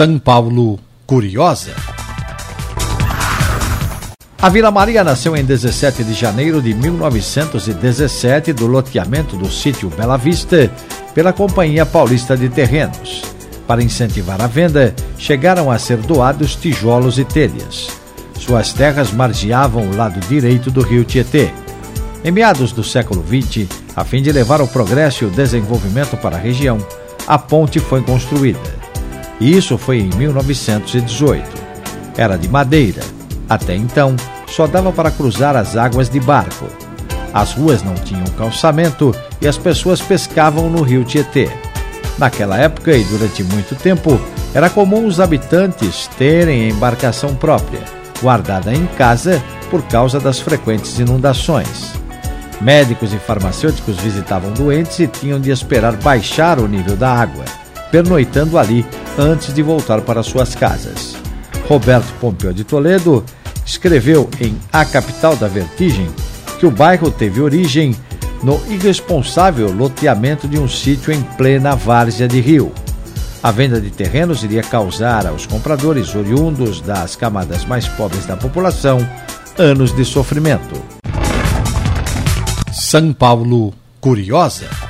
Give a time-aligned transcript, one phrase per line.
[0.00, 1.74] São Paulo Curiosa.
[4.40, 10.16] A Vila Maria nasceu em 17 de janeiro de 1917 do loteamento do sítio Bela
[10.16, 10.70] Vista
[11.14, 13.20] pela Companhia Paulista de Terrenos.
[13.66, 17.88] Para incentivar a venda, chegaram a ser doados tijolos e telhas.
[18.38, 21.50] Suas terras margeavam o lado direito do rio Tietê.
[22.24, 26.36] Em meados do século XX, a fim de levar o progresso e o desenvolvimento para
[26.36, 26.78] a região,
[27.26, 28.79] a ponte foi construída.
[29.40, 31.42] Isso foi em 1918.
[32.16, 33.02] Era de madeira.
[33.48, 34.14] Até então,
[34.46, 36.66] só dava para cruzar as águas de barco.
[37.32, 41.48] As ruas não tinham calçamento e as pessoas pescavam no rio Tietê.
[42.18, 44.20] Naquela época e durante muito tempo,
[44.52, 47.80] era comum os habitantes terem embarcação própria,
[48.20, 51.94] guardada em casa por causa das frequentes inundações.
[52.60, 57.44] Médicos e farmacêuticos visitavam doentes e tinham de esperar baixar o nível da água,
[57.90, 58.84] pernoitando ali
[59.20, 61.16] antes de voltar para suas casas.
[61.68, 63.24] Roberto Pompeu de Toledo
[63.64, 66.08] escreveu em A Capital da Vertigem
[66.58, 67.94] que o bairro teve origem
[68.42, 72.72] no irresponsável loteamento de um sítio em plena várzea de rio.
[73.42, 78.98] A venda de terrenos iria causar aos compradores oriundos das camadas mais pobres da população
[79.58, 80.82] anos de sofrimento.
[82.72, 84.89] São Paulo Curiosa.